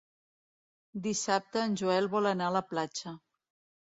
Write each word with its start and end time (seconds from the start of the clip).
Dissabte 1.07 1.61
en 1.65 1.75
Joel 1.83 2.09
vol 2.15 2.31
anar 2.31 2.49
a 2.51 2.57
la 2.59 2.67
platja. 2.73 3.15